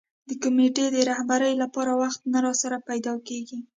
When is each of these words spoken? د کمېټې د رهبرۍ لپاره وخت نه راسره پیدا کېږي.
د 0.29 0.31
کمېټې 0.43 0.85
د 0.91 0.97
رهبرۍ 1.09 1.53
لپاره 1.63 1.91
وخت 2.01 2.21
نه 2.33 2.39
راسره 2.45 2.77
پیدا 2.89 3.13
کېږي. 3.27 3.59